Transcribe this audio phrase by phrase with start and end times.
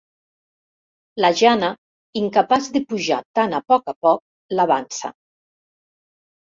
[1.23, 1.69] La Jana,
[2.23, 4.27] incapaç de pujar tan a poc a poc,
[4.59, 5.17] l'avança.